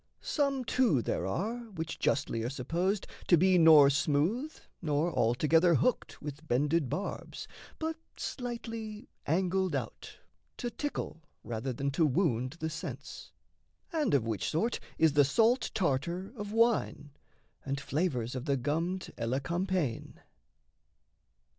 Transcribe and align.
Some, 0.21 0.65
too, 0.65 1.03
there 1.03 1.27
are 1.27 1.57
which 1.75 1.99
justly 1.99 2.41
are 2.41 2.49
supposed 2.49 3.05
To 3.27 3.37
be 3.37 3.59
nor 3.59 3.91
smooth 3.91 4.51
nor 4.81 5.13
altogether 5.13 5.75
hooked, 5.75 6.19
With 6.19 6.47
bended 6.47 6.89
barbs, 6.89 7.47
but 7.77 7.97
slightly 8.17 9.09
angled 9.27 9.75
out, 9.75 10.17
To 10.57 10.71
tickle 10.71 11.21
rather 11.43 11.71
than 11.71 11.91
to 11.91 12.05
wound 12.07 12.53
the 12.53 12.69
sense 12.71 13.31
And 13.93 14.15
of 14.15 14.25
which 14.25 14.49
sort 14.49 14.79
is 14.97 15.13
the 15.13 15.23
salt 15.23 15.69
tartar 15.75 16.33
of 16.35 16.51
wine 16.51 17.11
And 17.63 17.79
flavours 17.79 18.33
of 18.33 18.45
the 18.45 18.57
gummed 18.57 19.13
elecampane. 19.19 20.15